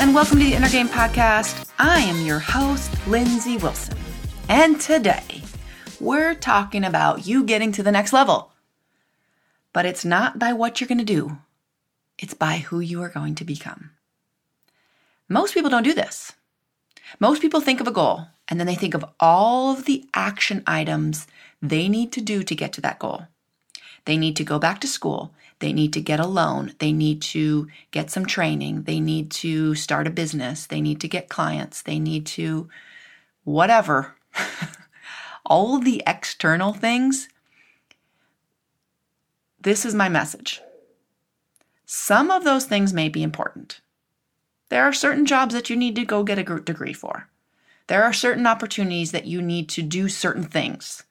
and 0.00 0.14
welcome 0.14 0.38
to 0.38 0.44
the 0.46 0.54
Inner 0.54 0.70
Game 0.70 0.88
Podcast. 0.88 1.68
I 1.78 2.00
am 2.00 2.24
your 2.24 2.38
host, 2.38 2.90
Lindsey 3.06 3.58
Wilson. 3.58 3.98
And 4.48 4.80
today, 4.80 5.42
we're 6.00 6.34
talking 6.34 6.84
about 6.84 7.26
you 7.26 7.44
getting 7.44 7.70
to 7.72 7.82
the 7.82 7.92
next 7.92 8.14
level. 8.14 8.50
But 9.74 9.84
it's 9.84 10.02
not 10.02 10.38
by 10.38 10.54
what 10.54 10.80
you're 10.80 10.88
going 10.88 10.96
to 10.96 11.04
do, 11.04 11.36
it's 12.18 12.32
by 12.32 12.56
who 12.56 12.80
you 12.80 13.02
are 13.02 13.10
going 13.10 13.34
to 13.34 13.44
become. 13.44 13.90
Most 15.28 15.52
people 15.52 15.68
don't 15.68 15.82
do 15.82 15.92
this. 15.92 16.32
Most 17.18 17.42
people 17.42 17.60
think 17.60 17.82
of 17.82 17.86
a 17.86 17.92
goal 17.92 18.22
and 18.48 18.58
then 18.58 18.66
they 18.66 18.76
think 18.76 18.94
of 18.94 19.04
all 19.20 19.70
of 19.70 19.84
the 19.84 20.08
action 20.14 20.62
items 20.66 21.26
they 21.60 21.90
need 21.90 22.10
to 22.12 22.22
do 22.22 22.42
to 22.42 22.54
get 22.54 22.72
to 22.72 22.80
that 22.80 22.98
goal. 22.98 23.26
They 24.04 24.16
need 24.16 24.36
to 24.36 24.44
go 24.44 24.58
back 24.58 24.80
to 24.80 24.86
school. 24.86 25.32
They 25.60 25.72
need 25.72 25.92
to 25.92 26.00
get 26.00 26.20
a 26.20 26.26
loan. 26.26 26.74
They 26.78 26.92
need 26.92 27.20
to 27.22 27.68
get 27.90 28.10
some 28.10 28.26
training. 28.26 28.82
They 28.84 28.98
need 28.98 29.30
to 29.32 29.74
start 29.74 30.06
a 30.06 30.10
business. 30.10 30.66
They 30.66 30.80
need 30.80 31.00
to 31.02 31.08
get 31.08 31.28
clients. 31.28 31.82
They 31.82 31.98
need 31.98 32.26
to 32.26 32.68
whatever. 33.44 34.16
All 35.46 35.78
the 35.78 36.02
external 36.06 36.72
things. 36.72 37.28
This 39.60 39.84
is 39.84 39.94
my 39.94 40.08
message. 40.08 40.62
Some 41.84 42.30
of 42.30 42.44
those 42.44 42.64
things 42.64 42.94
may 42.94 43.08
be 43.08 43.22
important. 43.22 43.80
There 44.70 44.84
are 44.84 44.92
certain 44.92 45.26
jobs 45.26 45.54
that 45.54 45.68
you 45.68 45.76
need 45.76 45.96
to 45.96 46.04
go 46.04 46.22
get 46.22 46.38
a 46.38 46.60
degree 46.60 46.92
for. 46.92 47.28
There 47.88 48.04
are 48.04 48.12
certain 48.12 48.46
opportunities 48.46 49.10
that 49.10 49.26
you 49.26 49.42
need 49.42 49.68
to 49.70 49.82
do 49.82 50.08
certain 50.08 50.44
things. 50.44 51.02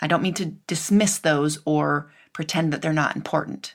I 0.00 0.06
don't 0.06 0.22
mean 0.22 0.34
to 0.34 0.46
dismiss 0.66 1.18
those 1.18 1.58
or 1.64 2.10
pretend 2.32 2.72
that 2.72 2.82
they're 2.82 2.92
not 2.92 3.16
important. 3.16 3.74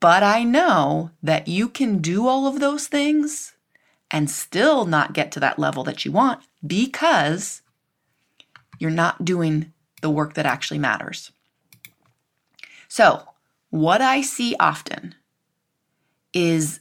But 0.00 0.22
I 0.22 0.42
know 0.42 1.10
that 1.22 1.48
you 1.48 1.68
can 1.68 1.98
do 1.98 2.26
all 2.26 2.46
of 2.46 2.60
those 2.60 2.86
things 2.86 3.54
and 4.10 4.30
still 4.30 4.84
not 4.84 5.12
get 5.12 5.32
to 5.32 5.40
that 5.40 5.58
level 5.58 5.84
that 5.84 6.04
you 6.04 6.12
want 6.12 6.42
because 6.66 7.62
you're 8.78 8.90
not 8.90 9.24
doing 9.24 9.72
the 10.02 10.10
work 10.10 10.34
that 10.34 10.46
actually 10.46 10.78
matters. 10.78 11.32
So, 12.88 13.28
what 13.70 14.00
I 14.00 14.20
see 14.20 14.54
often 14.60 15.14
is 16.32 16.80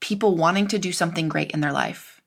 people 0.00 0.36
wanting 0.36 0.68
to 0.68 0.78
do 0.78 0.92
something 0.92 1.28
great 1.28 1.50
in 1.52 1.60
their 1.60 1.72
life. 1.72 2.20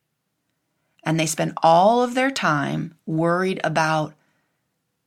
And 1.03 1.20
they 1.20 1.25
spend 1.25 1.53
all 1.64 2.03
of 2.03 2.14
their 2.14 2.31
time 2.31 2.96
worried 3.06 3.59
about 3.64 4.14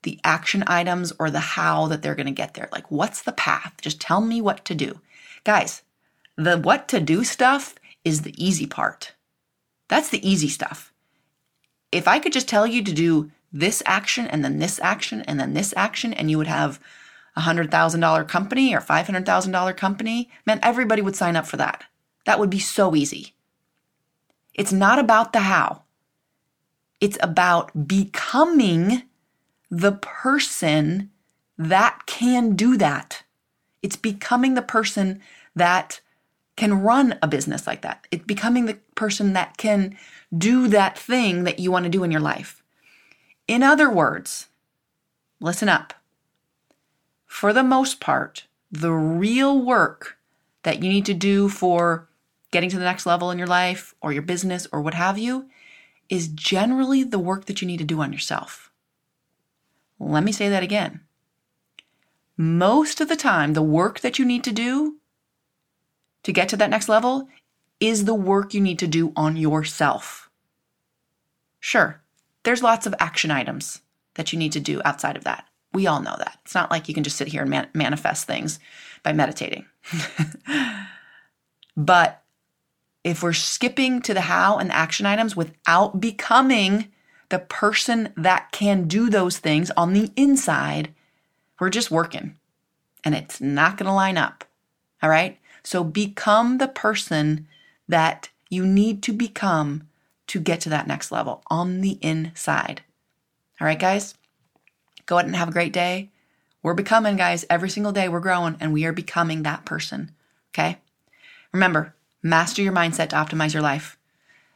the 0.04 0.20
action 0.24 0.64
items 0.66 1.12
or 1.18 1.30
the 1.30 1.40
how 1.40 1.88
that 1.88 2.00
they're 2.00 2.14
going 2.14 2.26
to 2.26 2.32
get 2.32 2.54
there. 2.54 2.68
Like, 2.72 2.90
what's 2.90 3.22
the 3.22 3.32
path? 3.32 3.74
Just 3.82 4.00
tell 4.00 4.20
me 4.20 4.40
what 4.40 4.64
to 4.66 4.74
do. 4.74 5.00
Guys, 5.42 5.82
the 6.36 6.56
what 6.58 6.88
to 6.88 7.00
do 7.00 7.24
stuff 7.24 7.74
is 8.04 8.22
the 8.22 8.34
easy 8.42 8.66
part. 8.66 9.12
That's 9.88 10.08
the 10.08 10.26
easy 10.26 10.48
stuff. 10.48 10.92
If 11.92 12.08
I 12.08 12.18
could 12.18 12.32
just 12.32 12.48
tell 12.48 12.66
you 12.66 12.82
to 12.82 12.92
do 12.92 13.30
this 13.52 13.82
action 13.86 14.26
and 14.26 14.44
then 14.44 14.58
this 14.58 14.80
action 14.80 15.22
and 15.22 15.38
then 15.38 15.54
this 15.54 15.74
action, 15.76 16.12
and 16.12 16.30
you 16.30 16.38
would 16.38 16.46
have 16.46 16.80
a 17.36 17.42
$100,000 17.42 18.28
company 18.28 18.74
or 18.74 18.80
$500,000 18.80 19.76
company, 19.76 20.30
man, 20.46 20.58
everybody 20.62 21.02
would 21.02 21.16
sign 21.16 21.36
up 21.36 21.46
for 21.46 21.56
that. 21.56 21.84
That 22.26 22.38
would 22.38 22.50
be 22.50 22.58
so 22.58 22.94
easy. 22.94 23.34
It's 24.54 24.72
not 24.72 24.98
about 24.98 25.32
the 25.32 25.40
how. 25.40 25.82
It's 27.00 27.18
about 27.20 27.86
becoming 27.86 29.02
the 29.74 29.92
person 29.92 31.10
that 31.58 32.02
can 32.06 32.54
do 32.54 32.76
that. 32.76 33.24
It's 33.82 33.96
becoming 33.96 34.54
the 34.54 34.62
person 34.62 35.20
that 35.56 36.00
can 36.56 36.80
run 36.82 37.18
a 37.20 37.26
business 37.26 37.66
like 37.66 37.82
that. 37.82 38.06
It's 38.12 38.24
becoming 38.24 38.66
the 38.66 38.78
person 38.94 39.32
that 39.32 39.56
can 39.56 39.98
do 40.36 40.68
that 40.68 40.96
thing 40.96 41.42
that 41.42 41.58
you 41.58 41.72
want 41.72 41.84
to 41.84 41.90
do 41.90 42.04
in 42.04 42.12
your 42.12 42.20
life. 42.20 42.62
In 43.48 43.64
other 43.64 43.90
words, 43.90 44.46
listen 45.40 45.68
up. 45.68 45.94
For 47.26 47.52
the 47.52 47.64
most 47.64 47.98
part, 47.98 48.44
the 48.70 48.92
real 48.92 49.60
work 49.60 50.18
that 50.62 50.84
you 50.84 50.88
need 50.88 51.06
to 51.06 51.14
do 51.14 51.48
for 51.48 52.08
getting 52.52 52.70
to 52.70 52.78
the 52.78 52.84
next 52.84 53.06
level 53.06 53.32
in 53.32 53.38
your 53.38 53.48
life 53.48 53.92
or 54.00 54.12
your 54.12 54.22
business 54.22 54.68
or 54.70 54.80
what 54.80 54.94
have 54.94 55.18
you 55.18 55.48
is 56.08 56.28
generally 56.28 57.02
the 57.02 57.18
work 57.18 57.46
that 57.46 57.60
you 57.60 57.66
need 57.66 57.78
to 57.78 57.84
do 57.84 58.00
on 58.00 58.12
yourself. 58.12 58.70
Let 59.98 60.24
me 60.24 60.32
say 60.32 60.48
that 60.48 60.62
again. 60.62 61.00
Most 62.36 63.00
of 63.00 63.08
the 63.08 63.16
time, 63.16 63.52
the 63.52 63.62
work 63.62 64.00
that 64.00 64.18
you 64.18 64.24
need 64.24 64.44
to 64.44 64.52
do 64.52 64.96
to 66.24 66.32
get 66.32 66.48
to 66.48 66.56
that 66.56 66.70
next 66.70 66.88
level 66.88 67.28
is 67.80 68.04
the 68.04 68.14
work 68.14 68.54
you 68.54 68.60
need 68.60 68.78
to 68.80 68.86
do 68.86 69.12
on 69.14 69.36
yourself. 69.36 70.30
Sure, 71.60 72.02
there's 72.42 72.62
lots 72.62 72.86
of 72.86 72.94
action 72.98 73.30
items 73.30 73.82
that 74.14 74.32
you 74.32 74.38
need 74.38 74.52
to 74.52 74.60
do 74.60 74.80
outside 74.84 75.16
of 75.16 75.24
that. 75.24 75.46
We 75.72 75.86
all 75.86 76.00
know 76.00 76.14
that. 76.18 76.38
It's 76.44 76.54
not 76.54 76.70
like 76.70 76.88
you 76.88 76.94
can 76.94 77.04
just 77.04 77.16
sit 77.16 77.28
here 77.28 77.42
and 77.42 77.50
man- 77.50 77.68
manifest 77.74 78.26
things 78.26 78.58
by 79.02 79.12
meditating. 79.12 79.66
but 81.76 82.22
if 83.02 83.22
we're 83.22 83.32
skipping 83.32 84.00
to 84.02 84.14
the 84.14 84.22
how 84.22 84.58
and 84.58 84.70
the 84.70 84.76
action 84.76 85.04
items 85.04 85.36
without 85.36 86.00
becoming 86.00 86.92
the 87.28 87.38
person 87.38 88.12
that 88.16 88.52
can 88.52 88.86
do 88.86 89.10
those 89.10 89.38
things 89.38 89.70
on 89.76 89.92
the 89.92 90.10
inside, 90.16 90.94
we're 91.58 91.70
just 91.70 91.90
working 91.90 92.36
and 93.04 93.14
it's 93.14 93.40
not 93.40 93.76
going 93.76 93.86
to 93.86 93.92
line 93.92 94.16
up. 94.16 94.44
All 95.02 95.10
right. 95.10 95.38
So 95.62 95.84
become 95.84 96.58
the 96.58 96.68
person 96.68 97.46
that 97.88 98.28
you 98.48 98.66
need 98.66 99.02
to 99.04 99.12
become 99.12 99.88
to 100.26 100.40
get 100.40 100.60
to 100.62 100.68
that 100.70 100.86
next 100.86 101.12
level 101.12 101.42
on 101.48 101.80
the 101.80 101.98
inside. 102.02 102.82
All 103.60 103.66
right, 103.66 103.78
guys, 103.78 104.14
go 105.06 105.16
ahead 105.16 105.26
and 105.26 105.36
have 105.36 105.48
a 105.48 105.52
great 105.52 105.72
day. 105.72 106.10
We're 106.62 106.74
becoming, 106.74 107.16
guys, 107.16 107.44
every 107.50 107.68
single 107.68 107.92
day 107.92 108.08
we're 108.08 108.20
growing 108.20 108.56
and 108.58 108.72
we 108.72 108.84
are 108.86 108.92
becoming 108.92 109.42
that 109.42 109.64
person. 109.64 110.12
Okay. 110.52 110.78
Remember, 111.52 111.94
master 112.22 112.62
your 112.62 112.72
mindset 112.72 113.10
to 113.10 113.16
optimize 113.16 113.52
your 113.52 113.62
life. 113.62 113.98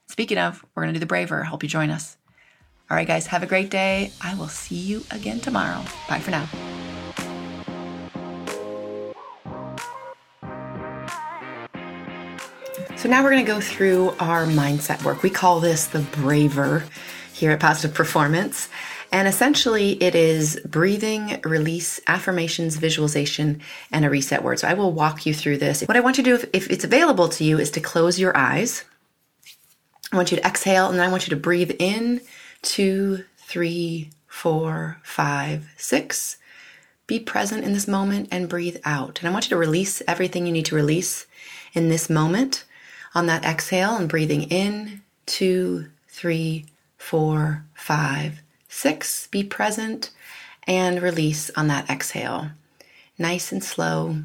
Speaking 0.07 0.39
of, 0.39 0.65
we're 0.75 0.83
going 0.83 0.95
to 0.95 0.99
do 0.99 1.01
the 1.01 1.07
braver. 1.07 1.45
Hope 1.45 1.63
you 1.63 1.69
join 1.69 1.91
us. 1.91 2.18
All 2.91 2.97
right, 2.97 3.07
guys, 3.07 3.27
have 3.27 3.43
a 3.43 3.47
great 3.47 3.69
day. 3.69 4.13
I 4.19 4.35
will 4.35 4.49
see 4.49 4.77
you 4.77 5.05
again 5.11 5.41
tomorrow. 5.41 5.85
Bye 6.09 6.21
for 6.21 6.31
now. 6.31 6.49
So, 12.97 13.11
now 13.11 13.23
we're 13.23 13.31
going 13.31 13.45
to 13.45 13.53
go 13.53 13.61
through 13.61 14.15
our 14.19 14.47
mindset 14.47 15.05
work. 15.05 15.23
We 15.23 15.29
call 15.29 15.61
this 15.61 15.87
the 15.87 16.01
braver 16.01 16.85
here 17.35 17.51
at 17.51 17.61
Positive 17.61 17.95
Performance. 17.95 18.71
And 19.13 19.29
essentially, 19.29 20.03
it 20.03 20.15
is 20.15 20.59
breathing, 20.65 21.41
release, 21.45 22.01
affirmations, 22.07 22.77
visualization, 22.77 23.61
and 23.93 24.07
a 24.07 24.11
reset 24.11 24.43
word. 24.43 24.61
So 24.61 24.69
I 24.69 24.75
will 24.75 24.93
walk 24.93 25.27
you 25.27 25.35
through 25.35 25.59
this. 25.59 25.83
What 25.83 25.97
I 25.99 26.01
want 26.01 26.17
you 26.17 26.25
to 26.25 26.31
do, 26.31 26.35
if, 26.37 26.45
if, 26.55 26.71
it's 26.71 26.85
available 26.85 27.29
to 27.31 27.45
you, 27.45 27.59
is 27.59 27.71
to 27.73 27.81
close 27.81 28.19
your 28.19 28.35
eyes. 28.35 28.85
I 30.11 30.17
want 30.17 30.31
you 30.31 30.39
to 30.39 30.47
exhale, 30.47 30.89
and 30.89 30.99
then 30.99 31.07
I 31.07 31.11
want 31.11 31.27
you 31.27 31.31
to 31.31 31.41
breathe 31.41 31.73
in 31.79 32.23
two, 32.63 33.25
three, 33.37 34.11
four, 34.27 34.99
five, 35.03 35.69
six. 35.77 36.37
Be 37.07 37.19
present 37.19 37.65
in 37.65 37.73
this 37.73 37.89
moment 37.89 38.29
and 38.31 38.49
breathe 38.49 38.77
out. 38.85 39.19
And 39.19 39.29
I 39.29 39.33
want 39.33 39.47
you 39.47 39.51
to 39.51 39.57
release 39.57 40.03
everything 40.07 40.47
you 40.47 40.53
need 40.53 40.67
to 40.67 40.75
release 40.75 41.27
in 41.73 41.89
this 41.89 42.11
moment 42.11 42.65
on 43.15 43.27
that 43.27 43.45
exhale 43.45 43.97
and 43.97 44.09
breathing 44.09 44.43
in 44.43 45.03
two, 45.27 45.87
three, 46.09 46.67
four, 46.99 47.65
five, 47.75 48.43
six. 48.69 49.27
Be 49.29 49.43
present 49.43 50.11
and 50.67 51.03
release 51.03 51.51
on 51.57 51.69
that 51.69 51.89
exhale. 51.89 52.51
Nice 53.19 53.51
and 53.51 53.65
slow. 53.65 54.19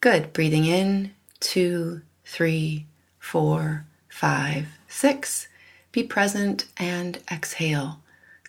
Good. 0.00 0.32
Breathing 0.32 0.64
in 0.64 1.12
two, 1.40 2.02
three, 2.24 2.86
four, 3.18 3.84
five, 4.08 4.68
six. 4.88 5.48
Be 5.96 6.02
present 6.02 6.66
and 6.76 7.20
exhale. 7.32 8.00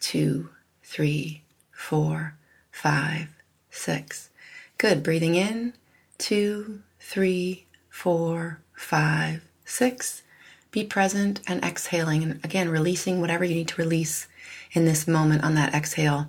Two, 0.01 0.49
three, 0.83 1.44
four, 1.71 2.35
five, 2.71 3.29
six. 3.71 4.29
Good. 4.77 5.01
Breathing 5.01 5.35
in. 5.35 5.71
Two, 6.17 6.81
three, 6.99 7.65
four, 7.89 8.59
five, 8.73 9.45
six. 9.63 10.23
Be 10.71 10.83
present 10.83 11.39
and 11.47 11.63
exhaling. 11.63 12.21
And 12.21 12.44
again, 12.44 12.67
releasing 12.67 13.21
whatever 13.21 13.45
you 13.45 13.55
need 13.55 13.69
to 13.69 13.81
release 13.81 14.27
in 14.73 14.83
this 14.83 15.07
moment 15.07 15.45
on 15.45 15.55
that 15.55 15.73
exhale. 15.73 16.27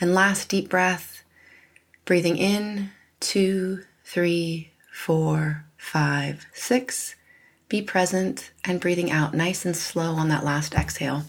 And 0.00 0.12
last 0.12 0.48
deep 0.48 0.68
breath. 0.68 1.22
Breathing 2.04 2.36
in. 2.36 2.90
Two, 3.20 3.84
three, 4.04 4.72
four, 4.90 5.66
five, 5.76 6.46
six. 6.52 7.14
Be 7.68 7.82
present 7.82 8.50
and 8.64 8.80
breathing 8.80 9.10
out 9.10 9.34
nice 9.34 9.64
and 9.66 9.76
slow 9.76 10.14
on 10.14 10.28
that 10.28 10.44
last 10.44 10.74
exhale. 10.74 11.24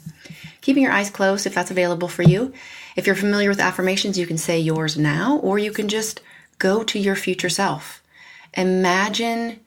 Keeping 0.62 0.84
your 0.84 0.92
eyes 0.92 1.10
closed 1.10 1.46
if 1.46 1.54
that's 1.54 1.72
available 1.72 2.08
for 2.08 2.24
you. 2.24 2.54
If 2.96 3.06
you're 3.06 3.16
familiar 3.16 3.50
with 3.50 3.60
affirmations, 3.60 4.18
you 4.18 4.26
can 4.26 4.38
say 4.38 4.60
yours 4.60 4.98
now, 4.98 5.38
or 5.38 5.60
you 5.60 5.72
can 5.72 5.90
just 5.90 6.22
go 6.58 6.84
to 6.84 7.00
your 7.00 7.16
future 7.16 7.50
self. 7.50 8.02
Imagine 8.54 9.60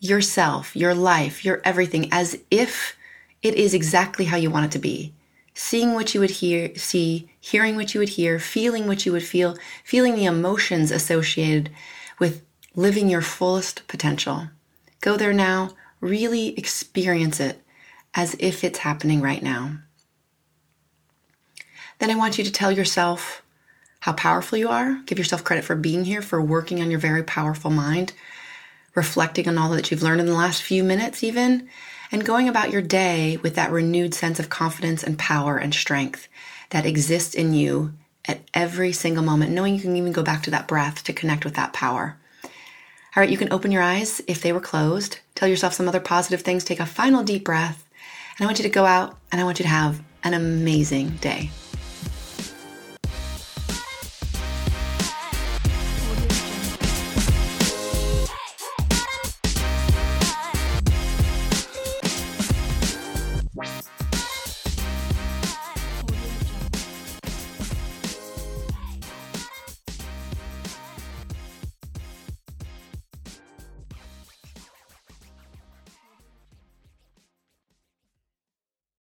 yourself, 0.00 0.74
your 0.76 0.94
life, 0.94 1.44
your 1.44 1.60
everything 1.64 2.08
as 2.12 2.38
if 2.50 2.96
it 3.42 3.54
is 3.54 3.74
exactly 3.74 4.24
how 4.24 4.36
you 4.36 4.50
want 4.50 4.66
it 4.66 4.72
to 4.72 4.78
be. 4.78 5.12
Seeing 5.54 5.94
what 5.94 6.12
you 6.12 6.20
would 6.20 6.30
hear, 6.30 6.74
see, 6.74 7.30
hearing 7.40 7.76
what 7.76 7.94
you 7.94 8.00
would 8.00 8.10
hear, 8.10 8.38
feeling 8.38 8.86
what 8.86 9.06
you 9.06 9.12
would 9.12 9.22
feel, 9.22 9.56
feeling 9.84 10.14
the 10.14 10.26
emotions 10.26 10.90
associated 10.90 11.70
with 12.18 12.44
living 12.74 13.08
your 13.08 13.22
fullest 13.22 13.86
potential. 13.88 14.48
Go 15.00 15.16
there 15.16 15.32
now, 15.32 15.70
really 16.06 16.56
experience 16.58 17.40
it 17.40 17.62
as 18.14 18.36
if 18.38 18.64
it's 18.64 18.78
happening 18.78 19.20
right 19.20 19.42
now. 19.42 19.78
Then 21.98 22.10
I 22.10 22.16
want 22.16 22.38
you 22.38 22.44
to 22.44 22.52
tell 22.52 22.72
yourself 22.72 23.42
how 24.00 24.12
powerful 24.12 24.58
you 24.58 24.68
are. 24.68 25.00
Give 25.06 25.18
yourself 25.18 25.44
credit 25.44 25.64
for 25.64 25.74
being 25.74 26.04
here, 26.04 26.22
for 26.22 26.40
working 26.40 26.80
on 26.80 26.90
your 26.90 27.00
very 27.00 27.22
powerful 27.22 27.70
mind, 27.70 28.12
reflecting 28.94 29.48
on 29.48 29.58
all 29.58 29.70
that 29.70 29.90
you've 29.90 30.02
learned 30.02 30.20
in 30.20 30.26
the 30.26 30.34
last 30.34 30.62
few 30.62 30.84
minutes, 30.84 31.24
even, 31.24 31.68
and 32.12 32.24
going 32.24 32.48
about 32.48 32.70
your 32.70 32.82
day 32.82 33.36
with 33.38 33.54
that 33.54 33.72
renewed 33.72 34.14
sense 34.14 34.38
of 34.38 34.48
confidence 34.48 35.02
and 35.02 35.18
power 35.18 35.56
and 35.56 35.74
strength 35.74 36.28
that 36.70 36.86
exists 36.86 37.34
in 37.34 37.52
you 37.54 37.92
at 38.26 38.40
every 38.54 38.92
single 38.92 39.24
moment, 39.24 39.52
knowing 39.52 39.74
you 39.74 39.80
can 39.80 39.96
even 39.96 40.12
go 40.12 40.22
back 40.22 40.42
to 40.42 40.50
that 40.50 40.68
breath 40.68 41.02
to 41.04 41.12
connect 41.12 41.44
with 41.44 41.54
that 41.54 41.72
power. 41.72 42.16
All 42.44 43.22
right, 43.22 43.30
you 43.30 43.38
can 43.38 43.52
open 43.52 43.72
your 43.72 43.82
eyes 43.82 44.20
if 44.26 44.42
they 44.42 44.52
were 44.52 44.60
closed. 44.60 45.20
Tell 45.36 45.48
yourself 45.48 45.74
some 45.74 45.86
other 45.86 46.00
positive 46.00 46.42
things. 46.42 46.64
Take 46.64 46.80
a 46.80 46.86
final 46.86 47.22
deep 47.22 47.44
breath. 47.44 47.86
And 48.36 48.44
I 48.44 48.46
want 48.46 48.58
you 48.58 48.64
to 48.64 48.68
go 48.68 48.84
out 48.84 49.16
and 49.30 49.40
I 49.40 49.44
want 49.44 49.58
you 49.60 49.62
to 49.62 49.68
have 49.68 50.02
an 50.24 50.34
amazing 50.34 51.10
day. 51.20 51.50